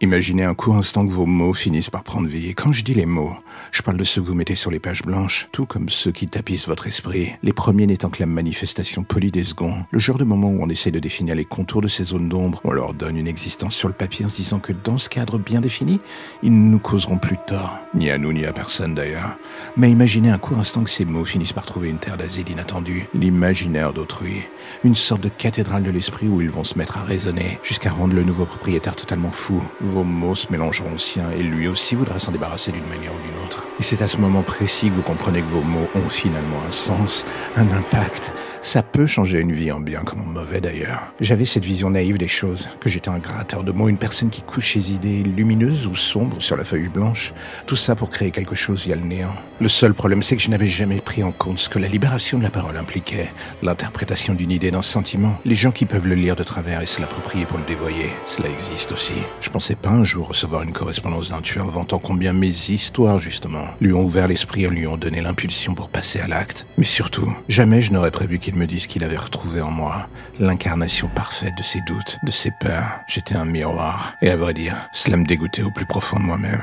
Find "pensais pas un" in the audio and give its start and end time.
59.50-60.04